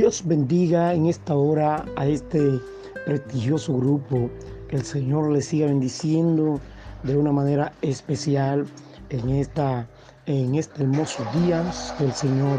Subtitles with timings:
[0.00, 2.58] Dios bendiga en esta hora a este
[3.04, 4.30] prestigioso grupo.
[4.70, 6.58] Que el Señor le siga bendiciendo
[7.02, 8.64] de una manera especial
[9.10, 9.86] en, esta,
[10.24, 11.62] en este hermoso día
[11.98, 12.58] que el Señor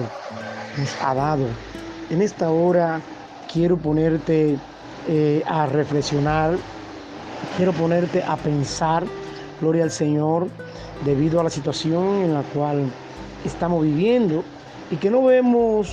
[0.77, 1.47] nos ha dado.
[2.11, 3.01] En esta hora
[3.51, 4.59] quiero ponerte
[5.07, 6.55] eh, a reflexionar,
[7.57, 9.03] quiero ponerte a pensar,
[9.59, 10.47] gloria al Señor,
[11.05, 12.83] debido a la situación en la cual
[13.43, 14.43] estamos viviendo
[14.91, 15.91] y que no vemos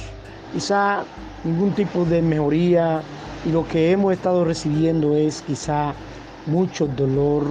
[0.53, 1.05] quizá
[1.45, 3.03] ningún tipo de mejoría.
[3.45, 5.95] Y lo que hemos estado recibiendo es quizá
[6.47, 7.45] mucho dolor,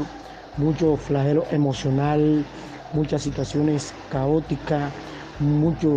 [0.58, 2.44] mucho flagelo emocional,
[2.94, 4.92] muchas situaciones caóticas,
[5.40, 5.88] mucha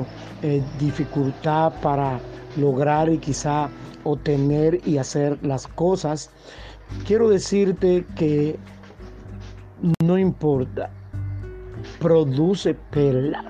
[0.42, 2.20] eh, dificultad para
[2.56, 3.68] lograr y quizá
[4.04, 6.30] obtener y hacer las cosas.
[7.06, 8.58] Quiero decirte que
[10.02, 10.90] no importa,
[11.98, 13.44] produce perla,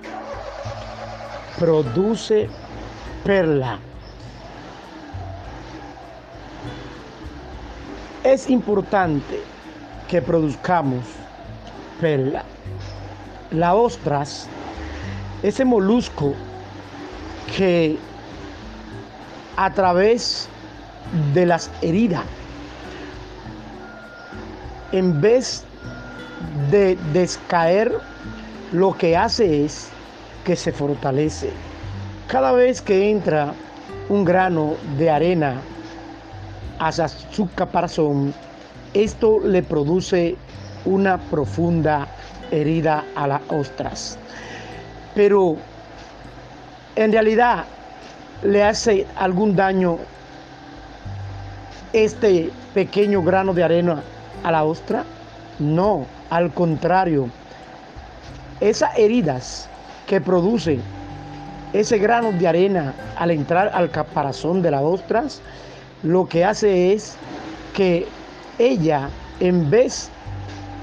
[1.58, 2.48] produce
[3.24, 3.78] perla.
[8.24, 9.40] Es importante
[10.08, 11.04] que produzcamos
[12.00, 12.44] perla.
[13.50, 14.46] La ostras,
[15.42, 16.34] ese molusco
[17.56, 17.98] que
[19.56, 20.48] a través
[21.34, 22.24] de las heridas,
[24.92, 25.64] en vez
[26.70, 27.92] de descaer,
[28.72, 29.88] lo que hace es
[30.44, 31.50] que se fortalece.
[32.30, 33.54] Cada vez que entra
[34.08, 35.60] un grano de arena
[36.78, 38.32] hacia su caparazón,
[38.94, 40.36] esto le produce
[40.84, 42.06] una profunda
[42.52, 44.16] herida a las ostras.
[45.12, 45.56] Pero
[46.94, 47.64] en realidad
[48.44, 49.98] le hace algún daño
[51.92, 54.04] este pequeño grano de arena
[54.44, 55.04] a la ostra?
[55.58, 57.28] No, al contrario.
[58.60, 59.68] Esas heridas
[60.06, 60.78] que produce
[61.72, 65.40] ese grano de arena al entrar al caparazón de las ostras,
[66.02, 67.16] lo que hace es
[67.74, 68.06] que
[68.58, 69.08] ella,
[69.40, 70.10] en vez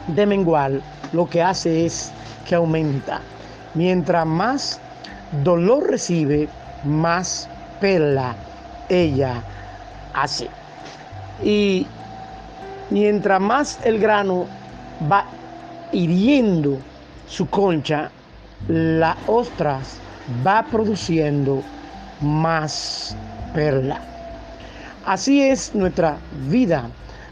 [0.07, 0.71] de menguar,
[1.13, 2.11] lo que hace es
[2.47, 3.19] que aumenta.
[3.73, 4.79] Mientras más
[5.43, 6.47] dolor recibe,
[6.83, 7.49] más
[7.79, 8.35] perla
[8.89, 9.43] ella
[10.13, 10.47] hace.
[11.43, 11.85] Y
[12.89, 14.45] mientras más el grano
[15.11, 15.25] va
[15.91, 16.77] hiriendo
[17.27, 18.09] su concha,
[18.67, 19.99] las ostras
[20.45, 21.63] va produciendo
[22.21, 23.15] más
[23.53, 23.99] perla.
[25.05, 26.17] Así es nuestra
[26.49, 26.89] vida,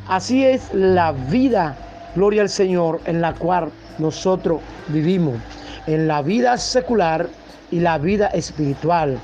[0.07, 1.75] así es la vida,
[2.16, 5.35] gloria al Señor, en la cual nosotros vivimos,
[5.88, 7.28] en la vida secular
[7.72, 9.17] y la vida espiritual.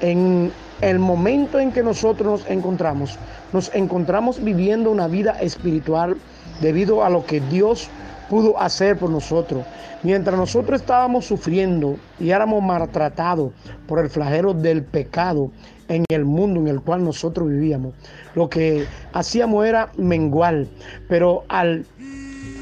[0.00, 3.18] En el momento en que nosotros nos encontramos,
[3.52, 6.16] nos encontramos viviendo una vida espiritual
[6.60, 7.88] debido a lo que Dios
[8.28, 9.64] pudo hacer por nosotros.
[10.02, 13.52] Mientras nosotros estábamos sufriendo y éramos maltratados
[13.86, 15.50] por el flagelo del pecado
[15.88, 17.94] en el mundo en el cual nosotros vivíamos,
[18.34, 20.66] lo que hacíamos era menguar.
[21.08, 21.86] Pero al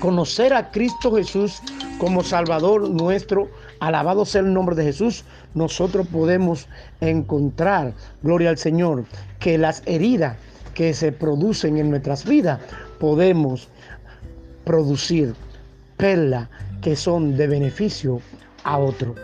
[0.01, 1.61] conocer a Cristo Jesús
[1.99, 3.49] como Salvador nuestro,
[3.81, 5.25] alabado sea el nombre de Jesús,
[5.55, 6.69] nosotros podemos
[7.01, 9.05] encontrar, gloria al Señor,
[9.39, 10.37] que las heridas
[10.75, 12.61] que se producen en nuestras vidas
[12.99, 13.69] podemos
[14.65, 15.35] producir
[16.03, 16.49] perlas
[16.81, 18.21] que son de beneficio
[18.65, 19.15] a otro.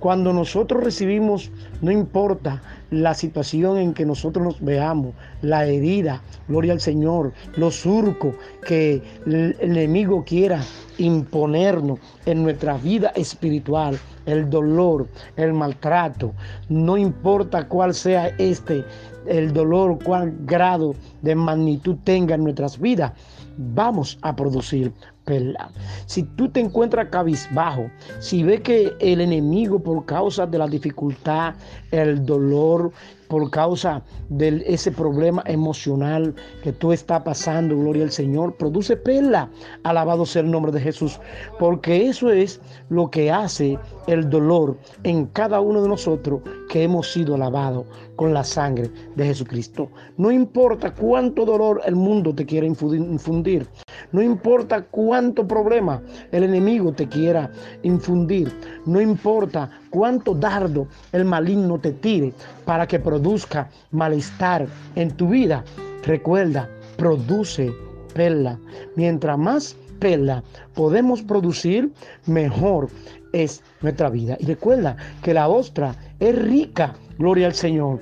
[0.00, 2.60] Cuando nosotros recibimos, no importa
[2.90, 8.34] la situación en que nosotros nos veamos, la herida, gloria al Señor, los surcos
[8.66, 10.60] que el enemigo quiera
[10.98, 16.32] imponernos en nuestra vida espiritual, el dolor, el maltrato,
[16.68, 18.84] no importa cuál sea este,
[19.26, 23.12] el dolor, cuál grado de magnitud tenga en nuestras vidas,
[23.56, 24.92] vamos a producir
[25.24, 25.70] perla.
[26.06, 31.54] Si tú te encuentras cabizbajo, si ves que el enemigo por causa de la dificultad,
[31.90, 32.92] el dolor,
[33.28, 39.50] por causa de ese problema emocional que tú estás pasando, gloria al Señor, produce perla.
[39.82, 41.18] Alabado sea el nombre de Jesús,
[41.58, 47.12] porque eso es lo que hace el dolor en cada uno de nosotros que hemos
[47.12, 47.86] sido lavados
[48.16, 49.90] con la sangre de Jesucristo.
[50.16, 53.66] No importa cuánto dolor el mundo te quiera infundir,
[54.12, 57.50] no importa cuánto problema el enemigo te quiera
[57.82, 58.52] infundir,
[58.86, 62.32] no importa cuánto dardo el maligno te tire
[62.64, 65.64] para que produzca malestar en tu vida.
[66.04, 67.72] Recuerda, produce
[68.14, 68.58] perla.
[68.94, 70.42] Mientras más perla
[70.74, 71.92] podemos producir,
[72.26, 72.88] mejor
[73.32, 74.36] es nuestra vida.
[74.40, 78.00] Y recuerda que la ostra es rica, gloria al Señor,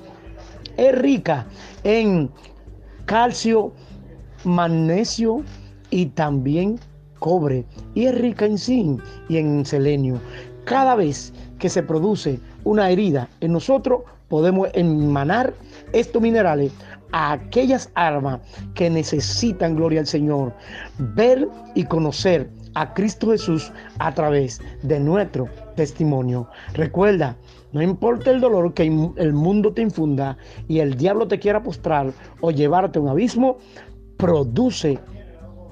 [0.77, 1.47] es rica
[1.83, 2.31] en
[3.07, 3.73] calcio,
[4.45, 5.43] magnesio
[5.91, 6.79] y también
[7.19, 7.65] cobre.
[7.95, 10.21] Y es rica en zinc y en selenio.
[10.65, 15.55] Cada vez que se produce una herida en nosotros, podemos emanar
[15.93, 16.73] estos minerales
[17.15, 18.41] a aquellas almas
[18.75, 20.53] que necesitan, gloria al Señor,
[20.99, 26.49] ver y conocer a Cristo Jesús a través de nuestro testimonio.
[26.73, 27.37] Recuerda,
[27.73, 32.13] no importa el dolor que el mundo te infunda y el diablo te quiera postrar
[32.41, 33.59] o llevarte a un abismo,
[34.17, 34.99] produce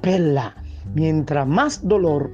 [0.01, 0.55] perla.
[0.95, 2.31] Mientras más dolor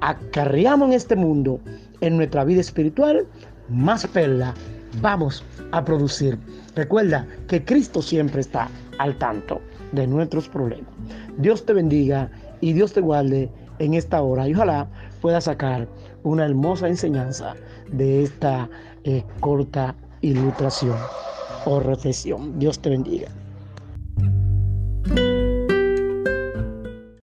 [0.00, 1.60] acarreamos en este mundo,
[2.00, 3.28] en nuestra vida espiritual,
[3.68, 4.54] más perla
[5.00, 6.38] vamos a producir.
[6.74, 8.68] Recuerda que Cristo siempre está
[8.98, 9.60] al tanto
[9.92, 10.92] de nuestros problemas.
[11.38, 12.30] Dios te bendiga
[12.60, 14.88] y Dios te guarde en esta hora y ojalá
[15.20, 15.88] pueda sacar
[16.22, 17.54] una hermosa enseñanza
[17.90, 18.68] de esta
[19.04, 20.96] eh, corta ilustración
[21.66, 22.58] o reflexión.
[22.58, 23.28] Dios te bendiga.